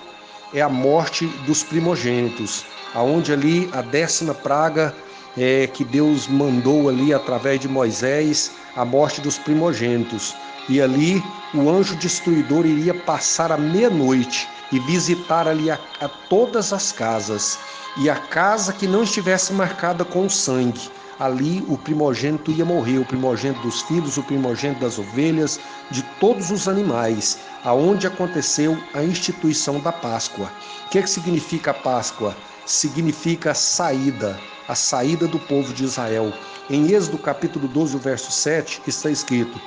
é 0.53 0.61
a 0.61 0.69
morte 0.69 1.27
dos 1.47 1.63
primogênitos, 1.63 2.65
aonde 2.95 3.33
ali 3.33 3.69
a 3.73 3.83
décima 3.83 4.33
praga 4.33 4.95
é, 5.37 5.67
que 5.67 5.85
Deus 5.85 6.27
mandou 6.29 6.89
ali 6.89 7.13
através 7.13 7.61
de 7.61 7.69
Moisés, 7.69 8.53
a 8.77 8.85
morte 8.85 9.21
dos 9.21 9.39
primogênitos. 9.39 10.35
E 10.69 10.81
ali 10.81 11.23
o 11.53 11.69
anjo 11.69 11.97
destruidor 11.97 12.65
iria 12.65 12.95
passar 12.95 13.53
a 13.53 13.57
meia-noite 13.57 14.49
e 14.73 14.79
visitar 14.81 15.47
ali 15.47 15.71
a, 15.71 15.79
a 16.01 16.09
todas 16.09 16.73
as 16.73 16.91
casas, 16.91 17.59
e 17.97 18.11
a 18.11 18.17
casa 18.17 18.73
que 18.73 18.89
não 18.89 19.05
estivesse 19.05 19.53
marcada 19.53 20.05
com 20.05 20.29
sangue, 20.29 20.91
ali 21.19 21.65
o 21.69 21.79
primogênito 21.79 22.51
ia 22.51 22.65
morrer, 22.65 22.99
o 22.99 23.05
primogênito 23.05 23.61
dos 23.63 23.83
filhos, 23.83 24.17
o 24.17 24.23
primogênito 24.23 24.81
das 24.81 24.99
ovelhas, 24.99 25.61
de 25.91 26.03
todos 26.19 26.51
os 26.51 26.67
animais, 26.67 27.39
aonde 27.65 28.07
aconteceu 28.07 28.77
a 28.93 29.03
instituição 29.03 29.79
da 29.79 29.93
Páscoa. 29.93 30.51
O 30.87 30.91
que, 30.91 30.99
é 30.99 31.03
que 31.03 31.11
significa 31.11 31.71
a 31.71 31.75
Páscoa? 31.75 32.37
Significa 32.67 33.55
saída, 33.55 34.41
a 34.69 34.75
saída 34.75 35.27
do 35.27 35.39
povo 35.39 35.73
de 35.73 35.85
Israel. 35.85 36.33
Em 36.71 36.93
Êxodo 36.93 37.19
capítulo 37.19 37.69
12, 37.69 37.99
verso 37.99 38.31
7, 38.31 38.83
está 38.87 39.11
escrito: 39.11 39.61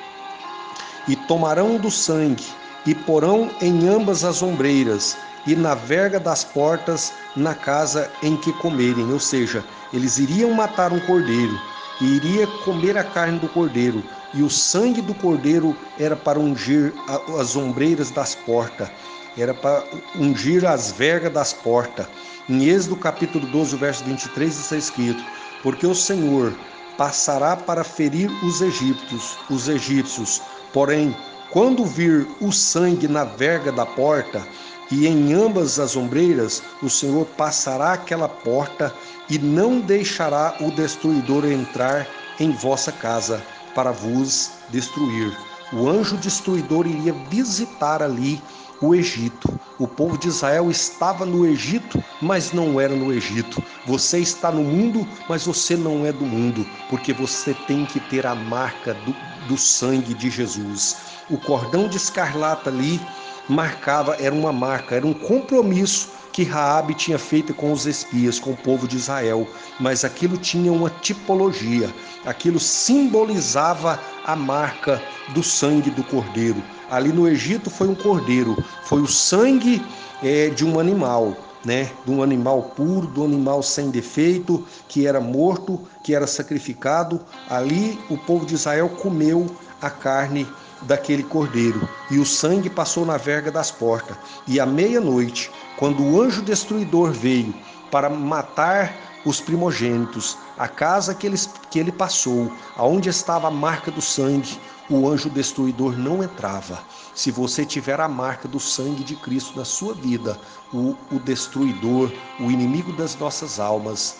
E 1.07 1.15
tomarão 1.15 1.77
do 1.77 1.91
sangue 1.91 2.45
e 2.85 2.95
porão 2.95 3.51
em 3.61 3.87
ambas 3.87 4.23
as 4.23 4.41
ombreiras 4.41 5.17
e 5.45 5.55
na 5.55 5.75
verga 5.75 6.19
das 6.19 6.43
portas 6.43 7.13
na 7.35 7.53
casa 7.53 8.11
em 8.23 8.35
que 8.37 8.51
comerem. 8.53 9.11
Ou 9.11 9.19
seja, 9.19 9.63
eles 9.93 10.17
iriam 10.17 10.51
matar 10.51 10.91
um 10.91 10.99
cordeiro 11.01 11.57
e 12.01 12.15
iria 12.15 12.47
comer 12.63 12.97
a 12.97 13.03
carne 13.03 13.39
do 13.39 13.47
cordeiro, 13.47 14.03
e 14.33 14.41
o 14.41 14.49
sangue 14.49 15.01
do 15.01 15.13
cordeiro 15.13 15.75
era 15.99 16.15
para 16.15 16.39
ungir 16.39 16.93
as 17.39 17.55
ombreiras 17.55 18.11
das 18.11 18.35
portas, 18.35 18.89
era 19.37 19.53
para 19.53 19.83
ungir 20.15 20.65
as 20.65 20.91
vergas 20.91 21.31
das 21.31 21.53
portas. 21.53 22.07
Em 22.49 22.65
Êxodo 22.65 22.95
capítulo 22.95 23.45
12, 23.47 23.75
verso 23.77 24.03
23 24.03 24.57
está 24.57 24.77
escrito: 24.77 25.23
Porque 25.63 25.85
o 25.85 25.95
Senhor 25.95 26.53
passará 26.97 27.55
para 27.55 27.83
ferir 27.83 28.29
os 28.43 28.61
egípcios, 28.61 29.37
os 29.49 29.67
egípcios, 29.67 30.41
porém 30.73 31.15
quando 31.51 31.85
vir 31.85 32.27
o 32.41 32.51
sangue 32.51 33.07
na 33.07 33.23
verga 33.23 33.71
da 33.71 33.85
porta 33.85 34.45
e 34.91 35.07
em 35.07 35.33
ambas 35.33 35.79
as 35.79 35.95
ombreiras, 35.95 36.63
o 36.81 36.89
Senhor 36.89 37.25
passará 37.37 37.93
aquela 37.93 38.27
porta 38.27 38.93
e 39.29 39.37
não 39.37 39.79
deixará 39.79 40.55
o 40.61 40.71
destruidor 40.71 41.45
entrar 41.45 42.07
em 42.39 42.51
vossa 42.51 42.91
casa 42.91 43.41
para 43.77 43.91
vos 43.91 44.53
destruir. 44.69 45.37
O 45.71 45.87
anjo 45.87 46.17
destruidor 46.17 46.87
iria 46.87 47.13
visitar 47.29 48.01
ali 48.01 48.41
o 48.81 48.95
Egito. 48.95 49.59
O 49.77 49.87
povo 49.87 50.17
de 50.17 50.29
Israel 50.29 50.71
estava 50.71 51.27
no 51.27 51.45
Egito, 51.45 52.03
mas 52.19 52.51
não 52.51 52.81
era 52.81 52.95
no 52.95 53.13
Egito. 53.13 53.63
Você 53.85 54.17
está 54.17 54.51
no 54.51 54.63
mundo, 54.63 55.07
mas 55.29 55.45
você 55.45 55.77
não 55.77 56.07
é 56.07 56.11
do 56.11 56.25
mundo, 56.25 56.65
porque 56.89 57.13
você 57.13 57.53
tem 57.53 57.85
que 57.85 57.99
ter 57.99 58.25
a 58.25 58.33
marca 58.33 58.95
do, 58.95 59.15
do 59.47 59.55
sangue 59.55 60.15
de 60.15 60.31
Jesus. 60.31 60.97
O 61.29 61.37
cordão 61.37 61.87
de 61.87 61.97
escarlata 61.97 62.71
ali 62.71 62.99
marcava, 63.49 64.15
era 64.19 64.33
uma 64.33 64.51
marca, 64.51 64.95
era 64.95 65.05
um 65.05 65.13
compromisso 65.13 66.09
que 66.37 66.43
Raabe 66.43 66.93
tinha 66.93 67.17
feito 67.17 67.51
com 67.51 67.71
os 67.71 67.87
espias, 67.87 68.39
com 68.39 68.51
o 68.51 68.57
povo 68.57 68.87
de 68.87 68.95
Israel, 68.95 69.47
mas 69.79 70.05
aquilo 70.05 70.37
tinha 70.37 70.71
uma 70.71 70.89
tipologia, 70.89 71.91
aquilo 72.25 72.59
simbolizava 72.59 73.99
a 74.23 74.35
marca 74.35 75.01
do 75.33 75.41
sangue 75.41 75.89
do 75.89 76.03
cordeiro. 76.03 76.61
Ali 76.91 77.11
no 77.11 77.27
Egito 77.27 77.71
foi 77.71 77.87
um 77.87 77.95
cordeiro, 77.95 78.63
foi 78.83 79.01
o 79.01 79.07
sangue 79.07 79.83
é, 80.21 80.49
de 80.49 80.63
um 80.63 80.79
animal, 80.79 81.35
né, 81.65 81.89
de 82.05 82.11
um 82.11 82.21
animal 82.21 82.61
puro, 82.75 83.07
de 83.07 83.19
um 83.19 83.25
animal 83.25 83.63
sem 83.63 83.89
defeito, 83.89 84.63
que 84.87 85.07
era 85.07 85.19
morto, 85.19 85.87
que 86.03 86.13
era 86.13 86.27
sacrificado. 86.27 87.19
Ali 87.49 87.99
o 88.11 88.17
povo 88.17 88.45
de 88.45 88.53
Israel 88.53 88.89
comeu 88.89 89.47
a 89.81 89.89
carne 89.89 90.47
daquele 90.81 91.23
cordeiro, 91.23 91.87
e 92.09 92.19
o 92.19 92.25
sangue 92.25 92.69
passou 92.69 93.05
na 93.05 93.17
verga 93.17 93.51
das 93.51 93.71
portas. 93.71 94.17
E 94.47 94.59
à 94.59 94.65
meia-noite, 94.65 95.51
quando 95.77 96.03
o 96.03 96.21
anjo 96.21 96.41
destruidor 96.41 97.11
veio 97.11 97.53
para 97.91 98.09
matar 98.09 98.93
os 99.25 99.41
primogênitos, 99.41 100.37
a 100.57 100.67
casa 100.67 101.13
que 101.13 101.27
ele, 101.27 101.37
que 101.69 101.79
ele 101.79 101.91
passou, 101.91 102.51
aonde 102.75 103.09
estava 103.09 103.47
a 103.47 103.51
marca 103.51 103.91
do 103.91 104.01
sangue, 104.01 104.59
o 104.89 105.07
anjo 105.07 105.29
destruidor 105.29 105.97
não 105.97 106.23
entrava. 106.23 106.79
Se 107.13 107.29
você 107.29 107.65
tiver 107.65 107.99
a 107.99 108.07
marca 108.07 108.47
do 108.47 108.59
sangue 108.59 109.03
de 109.03 109.15
Cristo 109.15 109.57
na 109.57 109.65
sua 109.65 109.93
vida, 109.93 110.39
o, 110.73 110.95
o 111.11 111.19
destruidor, 111.19 112.11
o 112.39 112.49
inimigo 112.49 112.93
das 112.93 113.17
nossas 113.17 113.59
almas, 113.59 114.17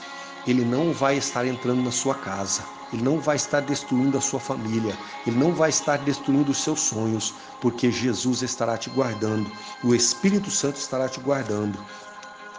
ele 0.48 0.64
não 0.64 0.94
vai 0.94 1.18
estar 1.18 1.46
entrando 1.46 1.84
na 1.84 1.92
sua 1.92 2.16
casa, 2.16 2.64
ele 2.94 3.04
não 3.04 3.20
vai 3.20 3.36
estar 3.36 3.60
destruindo 3.60 4.18
a 4.18 4.22
sua 4.22 4.40
família, 4.40 4.98
ele 5.26 5.38
não 5.38 5.54
vai 5.54 5.70
estar 5.70 5.98
destruindo 5.98 6.52
os 6.52 6.64
seus 6.64 6.80
sonhos, 6.80 7.34
porque 7.60 7.92
Jesus 7.92 8.42
estará 8.42 8.78
te 8.78 8.90
guardando, 8.90 9.52
o 9.84 9.94
Espírito 9.94 10.50
Santo 10.50 10.78
estará 10.78 11.10
te 11.10 11.20
guardando. 11.20 11.78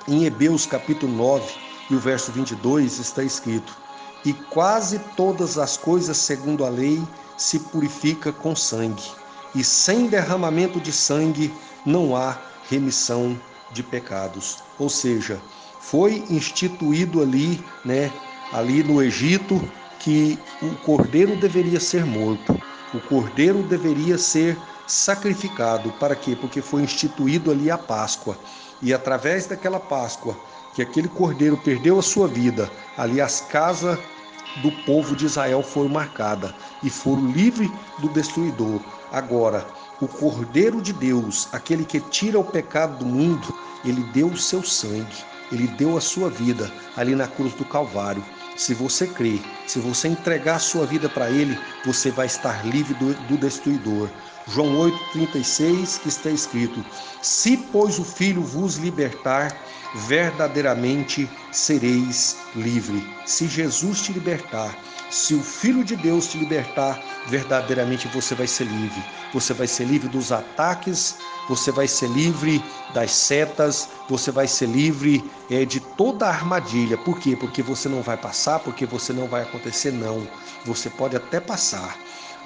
Em 0.06 0.24
Hebreus 0.24 0.66
capítulo 0.66 1.12
9 1.12 1.50
e 1.90 1.94
o 1.94 1.98
verso 1.98 2.30
22 2.30 2.98
está 2.98 3.22
escrito: 3.22 3.74
E 4.24 4.32
quase 4.32 4.98
todas 5.16 5.56
as 5.56 5.76
coisas 5.76 6.18
segundo 6.18 6.64
a 6.64 6.68
lei 6.68 7.02
se 7.38 7.58
purifica 7.58 8.32
com 8.32 8.54
sangue, 8.54 9.10
e 9.54 9.64
sem 9.64 10.08
derramamento 10.08 10.78
de 10.78 10.92
sangue 10.92 11.54
não 11.86 12.14
há 12.14 12.36
remissão 12.68 13.38
de 13.72 13.82
pecados. 13.82 14.58
Ou 14.78 14.90
seja, 14.90 15.40
foi 15.90 16.22
instituído 16.28 17.22
ali, 17.22 17.64
né, 17.82 18.12
ali 18.52 18.82
no 18.82 19.02
Egito, 19.02 19.58
que 19.98 20.38
o 20.60 20.74
cordeiro 20.84 21.34
deveria 21.36 21.80
ser 21.80 22.04
morto, 22.04 22.60
o 22.92 23.00
cordeiro 23.00 23.62
deveria 23.62 24.18
ser 24.18 24.56
sacrificado. 24.86 25.90
Para 25.92 26.14
quê? 26.14 26.36
Porque 26.36 26.60
foi 26.60 26.82
instituído 26.82 27.50
ali 27.50 27.70
a 27.70 27.78
Páscoa. 27.78 28.36
E 28.82 28.92
através 28.92 29.46
daquela 29.46 29.80
Páscoa, 29.80 30.36
que 30.74 30.82
aquele 30.82 31.08
cordeiro 31.08 31.56
perdeu 31.56 31.98
a 31.98 32.02
sua 32.02 32.28
vida, 32.28 32.70
ali 32.96 33.18
as 33.18 33.40
casas 33.40 33.98
do 34.62 34.70
povo 34.84 35.16
de 35.16 35.24
Israel 35.24 35.62
foram 35.62 35.88
marcadas 35.88 36.52
e 36.82 36.90
foram 36.90 37.30
livres 37.30 37.70
do 37.98 38.08
destruidor. 38.10 38.80
Agora, 39.10 39.66
o 40.02 40.06
Cordeiro 40.06 40.82
de 40.82 40.92
Deus, 40.92 41.48
aquele 41.50 41.84
que 41.84 41.98
tira 41.98 42.38
o 42.38 42.44
pecado 42.44 42.98
do 42.98 43.06
mundo, 43.06 43.52
ele 43.84 44.02
deu 44.12 44.28
o 44.28 44.36
seu 44.36 44.62
sangue 44.62 45.24
ele 45.50 45.66
deu 45.66 45.96
a 45.96 46.00
sua 46.00 46.28
vida 46.28 46.70
ali 46.96 47.14
na 47.14 47.26
cruz 47.26 47.52
do 47.54 47.64
Calvário. 47.64 48.24
Se 48.56 48.74
você 48.74 49.06
crer, 49.06 49.40
se 49.66 49.78
você 49.78 50.08
entregar 50.08 50.56
a 50.56 50.58
sua 50.58 50.84
vida 50.84 51.08
para 51.08 51.30
Ele, 51.30 51.56
você 51.84 52.10
vai 52.10 52.26
estar 52.26 52.66
livre 52.66 52.92
do, 52.94 53.14
do 53.28 53.36
destruidor. 53.36 54.10
João 54.48 54.74
8,36 55.14 56.00
que 56.00 56.08
está 56.08 56.28
escrito: 56.30 56.84
Se, 57.22 57.56
pois, 57.56 58.00
o 58.00 58.04
Filho 58.04 58.42
vos 58.42 58.76
libertar, 58.76 59.56
verdadeiramente 59.94 61.28
sereis 61.50 62.36
livre. 62.54 63.04
Se 63.24 63.46
Jesus 63.46 64.02
te 64.02 64.12
libertar, 64.12 64.76
se 65.10 65.34
o 65.34 65.42
Filho 65.42 65.82
de 65.82 65.96
Deus 65.96 66.26
te 66.26 66.38
libertar, 66.38 67.02
verdadeiramente 67.28 68.06
você 68.08 68.34
vai 68.34 68.46
ser 68.46 68.64
livre. 68.64 69.02
Você 69.32 69.54
vai 69.54 69.66
ser 69.66 69.84
livre 69.84 70.08
dos 70.08 70.32
ataques, 70.32 71.16
você 71.48 71.70
vai 71.72 71.88
ser 71.88 72.08
livre 72.10 72.62
das 72.92 73.10
setas, 73.10 73.88
você 74.08 74.30
vai 74.30 74.46
ser 74.46 74.66
livre 74.66 75.24
é, 75.50 75.64
de 75.64 75.80
toda 75.80 76.26
a 76.26 76.30
armadilha. 76.30 76.98
Por 76.98 77.18
quê? 77.18 77.34
Porque 77.36 77.62
você 77.62 77.88
não 77.88 78.02
vai 78.02 78.16
passar, 78.16 78.58
porque 78.58 78.84
você 78.84 79.12
não 79.12 79.26
vai 79.26 79.42
acontecer, 79.42 79.92
não. 79.92 80.28
Você 80.66 80.90
pode 80.90 81.16
até 81.16 81.40
passar. 81.40 81.96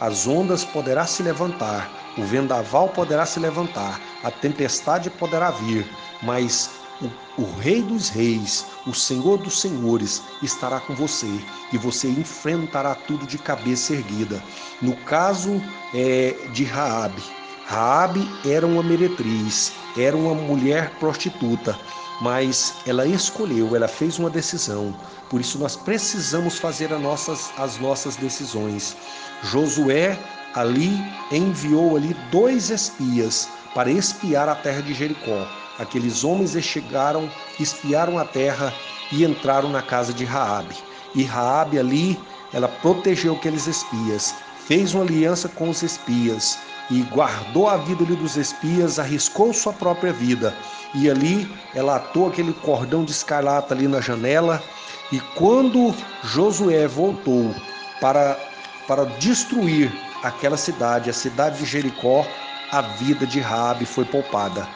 As 0.00 0.26
ondas 0.26 0.64
poderá 0.64 1.06
se 1.06 1.22
levantar, 1.22 1.90
o 2.16 2.24
vendaval 2.24 2.88
poderá 2.88 3.24
se 3.24 3.38
levantar, 3.38 4.00
a 4.24 4.30
tempestade 4.30 5.10
poderá 5.10 5.50
vir, 5.50 5.88
mas 6.22 6.70
o, 7.00 7.42
o, 7.42 7.58
Rei 7.58 7.82
dos 7.82 8.08
Reis, 8.08 8.66
o 8.86 8.94
Senhor 8.94 9.38
dos 9.38 9.60
Senhores 9.60 10.22
estará 10.42 10.80
com 10.80 10.94
você 10.94 11.28
e 11.72 11.78
você 11.78 12.08
enfrentará 12.08 12.94
tudo 12.94 13.26
de 13.26 13.38
cabeça 13.38 13.94
erguida. 13.94 14.42
No 14.80 14.96
caso 15.04 15.62
é, 15.94 16.34
de 16.52 16.64
Raabe, 16.64 17.22
Raabe 17.66 18.28
era 18.44 18.66
uma 18.66 18.82
meretriz, 18.82 19.72
era 19.96 20.16
uma 20.16 20.34
mulher 20.34 20.90
prostituta, 20.98 21.78
mas 22.20 22.74
ela 22.86 23.06
escolheu, 23.06 23.74
ela 23.74 23.88
fez 23.88 24.18
uma 24.18 24.28
decisão. 24.28 24.94
Por 25.30 25.40
isso 25.40 25.58
nós 25.58 25.76
precisamos 25.76 26.58
fazer 26.58 26.92
as 26.92 27.00
nossas, 27.00 27.50
as 27.56 27.78
nossas 27.78 28.16
decisões. 28.16 28.96
Josué 29.42 30.18
ali 30.54 30.92
enviou 31.30 31.96
ali 31.96 32.14
dois 32.30 32.68
espias 32.70 33.48
para 33.74 33.90
espiar 33.90 34.48
a 34.48 34.54
terra 34.54 34.82
de 34.82 34.92
Jericó. 34.92 35.48
Aqueles 35.78 36.24
homens 36.24 36.52
chegaram, 36.62 37.30
espiaram 37.58 38.18
a 38.18 38.24
terra 38.24 38.72
e 39.10 39.24
entraram 39.24 39.68
na 39.68 39.82
casa 39.82 40.12
de 40.12 40.24
Raabe. 40.24 40.76
E 41.14 41.22
Raabe 41.24 41.78
ali, 41.78 42.18
ela 42.52 42.68
protegeu 42.68 43.34
aqueles 43.34 43.66
espias, 43.66 44.34
fez 44.66 44.94
uma 44.94 45.04
aliança 45.04 45.48
com 45.48 45.68
os 45.68 45.82
espias 45.82 46.58
e 46.90 47.02
guardou 47.04 47.68
a 47.68 47.76
vida 47.76 48.04
ali 48.04 48.14
dos 48.16 48.36
espias, 48.36 48.98
arriscou 48.98 49.52
sua 49.52 49.72
própria 49.72 50.12
vida. 50.12 50.54
E 50.94 51.10
ali 51.10 51.50
ela 51.74 51.96
atou 51.96 52.28
aquele 52.28 52.52
cordão 52.52 53.04
de 53.04 53.12
escarlata 53.12 53.72
ali 53.74 53.88
na 53.88 54.00
janela. 54.00 54.62
E 55.10 55.20
quando 55.34 55.94
Josué 56.22 56.86
voltou 56.86 57.54
para, 58.00 58.38
para 58.86 59.04
destruir 59.04 59.90
aquela 60.22 60.56
cidade, 60.56 61.08
a 61.08 61.14
cidade 61.14 61.58
de 61.58 61.64
Jericó, 61.64 62.26
a 62.70 62.80
vida 62.82 63.26
de 63.26 63.40
Raabe 63.40 63.84
foi 63.84 64.04
poupada. 64.04 64.68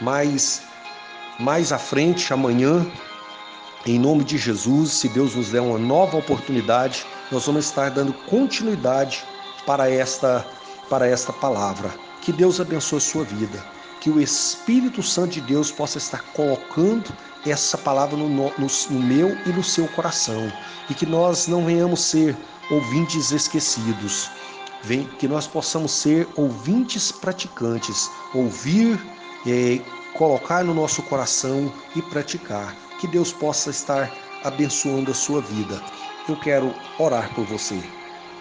Mas 0.00 0.62
mais 1.38 1.72
à 1.72 1.78
frente, 1.78 2.32
amanhã, 2.32 2.86
em 3.86 3.98
nome 3.98 4.24
de 4.24 4.36
Jesus, 4.36 4.92
se 4.92 5.08
Deus 5.08 5.34
nos 5.34 5.50
der 5.50 5.60
uma 5.60 5.78
nova 5.78 6.16
oportunidade, 6.16 7.06
nós 7.30 7.46
vamos 7.46 7.66
estar 7.66 7.90
dando 7.90 8.12
continuidade 8.12 9.24
para 9.64 9.90
esta 9.90 10.46
para 10.88 11.06
esta 11.06 11.32
palavra. 11.32 11.90
Que 12.22 12.32
Deus 12.32 12.60
abençoe 12.60 12.98
a 12.98 13.00
sua 13.00 13.24
vida. 13.24 13.64
Que 14.00 14.10
o 14.10 14.20
Espírito 14.20 15.02
Santo 15.02 15.32
de 15.32 15.40
Deus 15.42 15.70
possa 15.70 15.98
estar 15.98 16.22
colocando 16.32 17.12
essa 17.46 17.76
palavra 17.76 18.16
no, 18.16 18.28
no, 18.28 18.52
no 18.56 19.00
meu 19.00 19.36
e 19.44 19.50
no 19.50 19.62
seu 19.62 19.86
coração. 19.88 20.50
E 20.88 20.94
que 20.94 21.04
nós 21.04 21.46
não 21.46 21.64
venhamos 21.66 22.00
ser 22.00 22.36
ouvintes 22.70 23.30
esquecidos 23.32 24.30
vem, 24.82 25.04
que 25.18 25.28
nós 25.28 25.46
possamos 25.46 25.92
ser 25.92 26.28
ouvintes 26.36 27.10
praticantes, 27.10 28.10
ouvir, 28.34 28.98
é, 29.52 29.80
colocar 30.16 30.64
no 30.64 30.74
nosso 30.74 31.02
coração 31.02 31.72
e 31.94 32.02
praticar. 32.02 32.74
Que 33.00 33.06
Deus 33.06 33.32
possa 33.32 33.70
estar 33.70 34.12
abençoando 34.44 35.10
a 35.10 35.14
sua 35.14 35.40
vida. 35.40 35.82
Eu 36.28 36.36
quero 36.40 36.74
orar 36.98 37.32
por 37.34 37.44
você. 37.44 37.80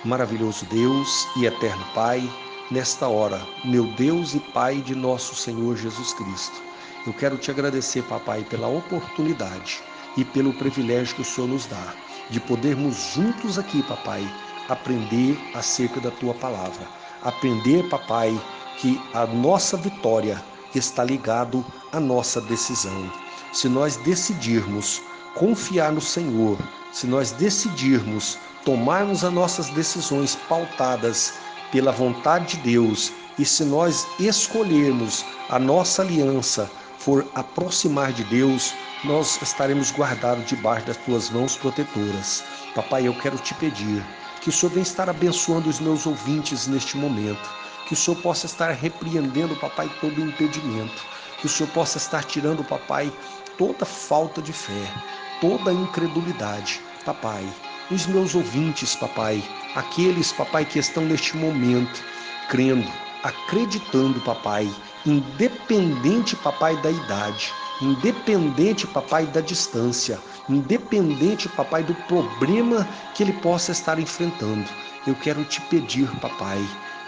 Maravilhoso 0.03 0.65
Deus 0.65 1.27
e 1.37 1.45
eterno 1.45 1.85
Pai, 1.93 2.27
nesta 2.71 3.07
hora, 3.07 3.39
meu 3.65 3.85
Deus 3.95 4.33
e 4.33 4.39
Pai 4.39 4.81
de 4.81 4.95
nosso 4.95 5.35
Senhor 5.35 5.75
Jesus 5.75 6.13
Cristo. 6.13 6.61
Eu 7.05 7.13
quero 7.13 7.37
te 7.37 7.49
agradecer, 7.51 8.03
papai, 8.03 8.43
pela 8.43 8.67
oportunidade 8.67 9.81
e 10.17 10.25
pelo 10.25 10.53
privilégio 10.53 11.15
que 11.15 11.21
o 11.21 11.25
Senhor 11.25 11.47
nos 11.47 11.65
dá 11.65 11.93
de 12.29 12.39
podermos 12.39 13.13
juntos 13.13 13.57
aqui, 13.57 13.81
papai, 13.83 14.27
aprender 14.67 15.37
acerca 15.53 15.99
da 15.99 16.11
tua 16.11 16.33
palavra. 16.33 16.87
Aprender, 17.23 17.87
papai, 17.89 18.39
que 18.77 19.01
a 19.13 19.25
nossa 19.25 19.77
vitória 19.77 20.43
está 20.75 21.03
ligado 21.03 21.65
à 21.91 21.99
nossa 21.99 22.41
decisão. 22.41 23.11
Se 23.53 23.67
nós 23.69 23.95
decidirmos 23.97 25.01
confiar 25.35 25.91
no 25.91 26.01
Senhor, 26.01 26.57
se 26.91 27.07
nós 27.07 27.31
decidirmos 27.31 28.37
tomarmos 28.65 29.23
as 29.23 29.31
nossas 29.31 29.69
decisões 29.69 30.35
pautadas 30.49 31.33
pela 31.71 31.91
vontade 31.91 32.57
de 32.57 32.63
Deus 32.63 33.11
e 33.39 33.45
se 33.45 33.63
nós 33.63 34.05
escolhermos 34.19 35.23
a 35.49 35.59
nossa 35.59 36.01
aliança 36.01 36.69
for 36.97 37.25
aproximar 37.35 38.11
de 38.11 38.23
Deus, 38.25 38.73
nós 39.03 39.39
estaremos 39.41 39.91
guardados 39.91 40.45
debaixo 40.45 40.87
das 40.87 40.97
tuas 40.97 41.29
mãos 41.29 41.55
protetoras. 41.55 42.43
Papai, 42.75 43.07
eu 43.07 43.13
quero 43.13 43.37
te 43.37 43.53
pedir 43.53 44.03
que 44.41 44.49
o 44.49 44.51
Senhor 44.51 44.71
venha 44.71 44.83
estar 44.83 45.09
abençoando 45.09 45.69
os 45.69 45.79
meus 45.79 46.05
ouvintes 46.05 46.67
neste 46.67 46.97
momento. 46.97 47.49
Que 47.87 47.93
o 47.93 47.97
Senhor 47.97 48.17
possa 48.21 48.45
estar 48.45 48.71
repreendendo, 48.71 49.55
papai, 49.55 49.89
todo 50.01 50.21
impedimento. 50.21 51.01
Que 51.39 51.45
o 51.45 51.49
Senhor 51.49 51.69
possa 51.71 51.97
estar 51.97 52.23
tirando, 52.23 52.63
papai, 52.63 53.11
toda 53.57 53.85
falta 53.85 54.41
de 54.41 54.53
fé, 54.53 54.93
toda 55.39 55.73
incredulidade. 55.73 56.81
Papai, 57.05 57.47
os 57.89 58.05
meus 58.05 58.35
ouvintes, 58.35 58.95
papai, 58.95 59.41
aqueles, 59.75 60.33
papai, 60.33 60.65
que 60.65 60.79
estão 60.79 61.03
neste 61.03 61.37
momento 61.37 62.03
crendo, 62.49 62.89
acreditando, 63.23 64.19
papai, 64.21 64.69
independente, 65.05 66.35
papai, 66.35 66.75
da 66.81 66.91
idade, 66.91 67.53
independente, 67.81 68.85
papai, 68.87 69.25
da 69.27 69.41
distância, 69.41 70.19
independente, 70.49 71.47
papai, 71.49 71.83
do 71.83 71.93
problema 71.93 72.87
que 73.13 73.23
ele 73.23 73.33
possa 73.33 73.71
estar 73.71 73.99
enfrentando. 73.99 74.69
Eu 75.05 75.15
quero 75.15 75.43
te 75.45 75.61
pedir, 75.61 76.09
papai, 76.19 76.61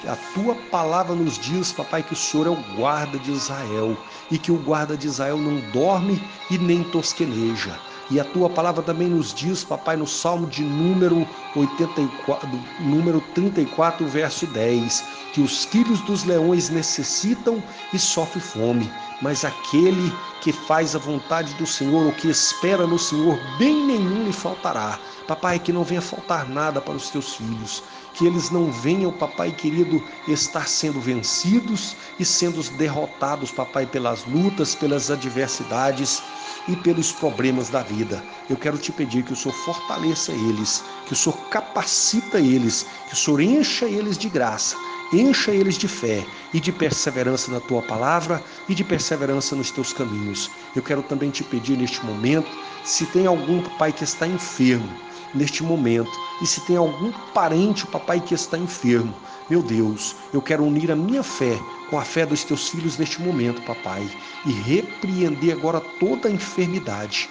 a 0.08 0.16
tua 0.34 0.56
palavra 0.72 1.14
nos 1.16 1.38
diz, 1.38 1.72
papai, 1.74 2.02
que 2.02 2.14
o 2.14 2.16
Senhor 2.16 2.48
é 2.48 2.50
o 2.50 2.78
guarda 2.78 3.18
de 3.20 3.32
Israel 3.32 3.98
e 4.32 4.38
que 4.38 4.52
o 4.52 4.58
guarda 4.58 4.96
de 4.96 5.08
Israel 5.08 5.38
não 5.38 5.60
dorme 5.72 6.22
e 6.50 6.58
nem 6.58 6.84
tosqueneja. 6.86 7.78
E 8.10 8.20
a 8.20 8.24
tua 8.24 8.50
palavra 8.50 8.82
também 8.82 9.08
nos 9.08 9.34
diz, 9.34 9.64
papai, 9.64 9.98
no 9.98 10.08
Salmo 10.08 10.48
de 10.48 10.64
número 10.64 11.28
84, 11.56 12.50
número 12.80 13.22
34, 13.36 14.08
verso 14.08 14.48
10, 14.48 15.04
que 15.34 15.42
os 15.42 15.66
filhos 15.66 16.02
dos 16.02 16.24
leões 16.24 16.70
necessitam 16.70 17.62
e 17.94 18.00
sofrem 18.00 18.42
fome, 18.42 18.90
mas 19.22 19.44
aquele 19.44 20.14
que 20.42 20.52
faz 20.52 20.96
a 20.96 21.00
vontade 21.00 21.54
do 21.56 21.68
Senhor, 21.68 22.06
ou 22.06 22.12
que 22.14 22.30
espera 22.30 22.88
no 22.88 22.98
Senhor, 22.98 23.38
bem 23.58 23.86
nenhum 23.86 24.24
lhe 24.24 24.34
faltará. 24.34 25.00
Papai, 25.28 25.60
que 25.60 25.74
não 25.74 25.84
venha 25.84 26.02
faltar 26.02 26.48
nada 26.48 26.82
para 26.82 26.96
os 26.96 27.10
teus 27.10 27.36
filhos, 27.36 27.84
que 28.14 28.26
eles 28.26 28.50
não 28.50 28.72
venham, 28.72 29.12
papai 29.12 29.52
querido, 29.52 30.04
estar 30.28 30.68
sendo 30.68 31.00
vencidos 31.00 31.96
e 32.20 32.26
sendo 32.26 32.64
derrotados, 32.78 33.52
papai, 33.52 33.86
pelas 33.86 34.26
lutas, 34.26 34.74
pelas 34.74 35.12
adversidades 35.12 36.24
e 36.68 36.76
pelos 36.76 37.12
problemas 37.12 37.70
da 37.70 37.84
vida. 37.84 38.24
Eu 38.50 38.58
quero 38.58 38.78
te 38.78 38.92
pedir 38.92 39.24
que 39.24 39.34
o 39.34 39.36
Senhor 39.36 39.54
fortaleça 39.54 40.32
eles, 40.32 40.84
que 41.06 41.14
o 41.14 41.16
Senhor 41.16 41.38
capacita 41.50 42.40
eles, 42.40 42.86
que 43.08 43.14
o 43.14 43.18
Senhor 43.18 43.42
encha 43.42 43.86
eles 43.86 44.18
de 44.18 44.30
graça, 44.30 44.76
encha 45.14 45.52
eles 45.52 45.78
de 45.78 45.88
fé 45.88 46.26
e 46.54 46.60
de 46.60 46.72
perseverança 46.72 47.52
na 47.52 47.60
tua 47.60 47.82
palavra 47.82 48.44
e 48.68 48.76
de 48.76 48.84
perseverança 48.84 49.56
nos 49.56 49.72
teus 49.72 49.94
caminhos. 49.94 50.50
Eu 50.76 50.82
quero 50.82 51.04
também 51.04 51.30
te 51.30 51.44
pedir 51.44 51.78
neste 51.78 52.06
momento, 52.06 52.50
se 52.84 53.06
tem 53.08 53.28
algum 53.28 53.62
pai 53.78 53.92
que 53.92 54.04
está 54.04 54.28
enfermo, 54.28 54.90
neste 55.34 55.64
momento. 55.64 56.12
E 56.42 56.48
se 56.48 56.62
tem 56.62 56.78
algum 56.78 57.12
parente, 57.34 57.86
papai, 57.88 58.20
que 58.20 58.34
está 58.34 58.58
enfermo, 58.58 59.14
meu 59.50 59.62
Deus, 59.62 60.16
eu 60.34 60.42
quero 60.42 60.64
unir 60.64 60.92
a 60.92 60.96
minha 60.96 61.24
fé 61.24 61.60
com 61.90 62.00
a 62.00 62.04
fé 62.04 62.26
dos 62.26 62.44
teus 62.44 62.70
filhos 62.70 62.98
neste 62.98 63.22
momento, 63.22 63.62
papai, 63.64 64.08
e 64.46 64.52
repreender 64.52 65.56
agora 65.56 65.82
toda 66.00 66.30
a 66.30 66.32
enfermidade, 66.32 67.30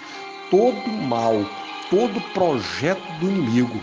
todo 0.51 0.89
mal, 0.89 1.35
todo 1.91 2.21
projeto 2.33 3.03
do 3.21 3.31
inimigo, 3.31 3.81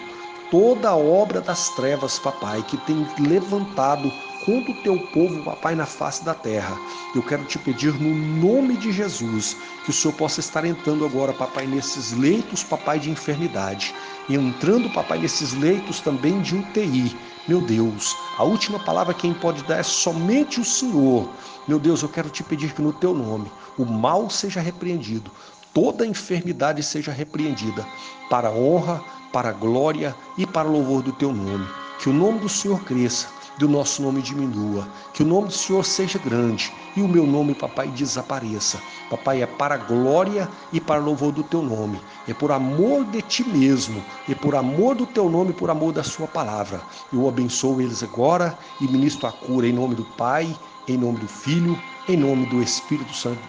toda 0.51 0.95
obra 0.95 1.41
das 1.41 1.69
trevas, 1.69 2.19
papai, 2.19 2.63
que 2.63 2.77
tem 2.77 3.07
levantado 3.19 4.11
contra 4.45 4.71
o 4.71 4.75
teu 4.75 4.99
povo, 5.07 5.43
papai, 5.43 5.75
na 5.75 5.85
face 5.85 6.23
da 6.23 6.33
terra. 6.33 6.77
Eu 7.15 7.23
quero 7.23 7.43
te 7.45 7.57
pedir 7.57 7.93
no 7.93 8.15
nome 8.15 8.77
de 8.77 8.91
Jesus 8.91 9.57
que 9.83 9.89
o 9.89 9.93
Senhor 9.93 10.13
possa 10.13 10.39
estar 10.39 10.63
entrando 10.63 11.05
agora, 11.05 11.33
papai, 11.33 11.65
nesses 11.65 12.11
leitos, 12.13 12.63
papai, 12.63 12.99
de 12.99 13.09
enfermidade. 13.09 13.93
E 14.29 14.35
entrando, 14.35 14.89
papai, 14.91 15.17
nesses 15.17 15.53
leitos 15.53 15.99
também 15.99 16.39
de 16.41 16.55
UTI. 16.55 17.17
Meu 17.47 17.59
Deus, 17.61 18.15
a 18.37 18.43
última 18.43 18.79
palavra 18.79 19.13
quem 19.13 19.33
pode 19.33 19.63
dar 19.63 19.79
é 19.79 19.83
somente 19.83 20.61
o 20.61 20.65
Senhor. 20.65 21.27
Meu 21.67 21.79
Deus, 21.79 22.03
eu 22.03 22.09
quero 22.09 22.29
te 22.29 22.43
pedir 22.43 22.73
que 22.73 22.81
no 22.81 22.93
teu 22.93 23.13
nome 23.13 23.51
o 23.77 23.85
mal 23.85 24.29
seja 24.29 24.61
repreendido, 24.61 25.31
toda 25.73 26.05
enfermidade 26.05 26.81
seja 26.81 27.11
repreendida, 27.11 27.85
para 28.29 28.49
a 28.49 28.51
honra, 28.51 29.03
para 29.33 29.49
a 29.49 29.53
glória 29.53 30.15
e 30.37 30.45
para 30.45 30.67
o 30.67 30.71
louvor 30.71 31.01
do 31.01 31.11
teu 31.11 31.33
nome. 31.33 31.67
Que 31.99 32.09
o 32.09 32.13
nome 32.13 32.39
do 32.39 32.49
Senhor 32.49 32.83
cresça 32.83 33.34
do 33.57 33.67
nosso 33.67 34.01
nome 34.01 34.21
diminua, 34.21 34.87
que 35.13 35.23
o 35.23 35.25
nome 35.25 35.47
do 35.47 35.53
Senhor 35.53 35.83
seja 35.83 36.19
grande 36.19 36.71
e 36.95 37.01
o 37.01 37.07
meu 37.07 37.25
nome, 37.25 37.53
papai, 37.53 37.87
desapareça. 37.87 38.81
Papai, 39.09 39.41
é 39.41 39.45
para 39.45 39.75
a 39.75 39.77
glória 39.77 40.49
e 40.73 40.79
para 40.79 41.01
o 41.01 41.05
louvor 41.05 41.31
do 41.31 41.43
teu 41.43 41.61
nome, 41.61 41.99
é 42.27 42.33
por 42.33 42.51
amor 42.51 43.05
de 43.05 43.21
ti 43.21 43.47
mesmo, 43.47 44.03
é 44.27 44.35
por 44.35 44.55
amor 44.55 44.95
do 44.95 45.05
teu 45.05 45.29
nome, 45.29 45.53
por 45.53 45.69
amor 45.69 45.93
da 45.93 46.03
sua 46.03 46.27
palavra. 46.27 46.81
Eu 47.13 47.27
abençoo 47.27 47.79
eles 47.81 48.03
agora 48.03 48.57
e 48.81 48.87
ministro 48.87 49.27
a 49.27 49.31
cura 49.31 49.67
em 49.67 49.73
nome 49.73 49.95
do 49.95 50.03
Pai, 50.03 50.55
em 50.87 50.97
nome 50.97 51.19
do 51.19 51.27
Filho, 51.27 51.79
em 52.07 52.17
nome 52.17 52.45
do 52.47 52.61
Espírito 52.61 53.13
Santo 53.13 53.41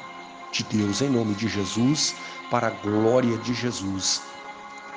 de 0.53 0.65
Deus, 0.65 1.03
em 1.03 1.11
nome 1.11 1.35
de 1.35 1.49
Jesus, 1.49 2.15
para 2.51 2.69
a 2.69 2.71
glória 2.71 3.37
de 3.39 3.53
Jesus. 3.53 4.23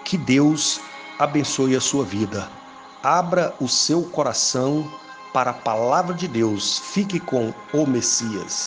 Que 0.06 0.18
Deus 0.18 0.80
abençoe 1.18 1.76
a 1.76 1.82
sua 1.82 2.06
vida. 2.06 2.59
Abra 3.02 3.56
o 3.62 3.68
seu 3.68 4.04
coração 4.04 4.86
para 5.32 5.52
a 5.52 5.54
palavra 5.54 6.14
de 6.14 6.28
Deus. 6.28 6.80
Fique 6.80 7.18
com 7.20 7.54
o 7.74 7.86
Messias. 7.88 8.58